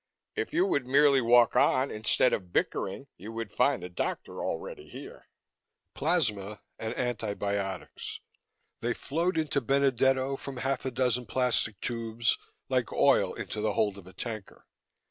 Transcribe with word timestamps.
If 0.35 0.51
you 0.51 0.65
would 0.65 0.87
merely 0.87 1.21
walk 1.21 1.55
on 1.55 1.91
instead 1.91 2.33
of 2.33 2.51
bickering, 2.51 3.05
you 3.19 3.31
would 3.33 3.51
find 3.51 3.83
the 3.83 3.89
doctor 3.89 4.43
already 4.43 4.87
here." 4.89 5.27
Plasma 5.93 6.63
and 6.79 6.97
antibiotics: 6.97 8.19
They 8.79 8.95
flowed 8.95 9.37
into 9.37 9.61
Benedetto 9.61 10.37
from 10.37 10.57
half 10.57 10.85
a 10.85 10.89
dozen 10.91 11.27
plastic 11.27 11.79
tubes 11.81 12.39
like 12.67 12.91
oil 12.91 13.35
into 13.35 13.61
the 13.61 13.73
hold 13.73 13.99
of 13.99 14.07
a 14.07 14.13
tanker. 14.13 14.65